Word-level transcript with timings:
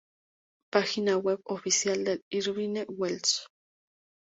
Página 0.71 1.15
web 1.17 1.39
oficial 1.45 2.03
de 2.03 2.23
Irvine 2.31 2.87
Welsh 2.89 3.45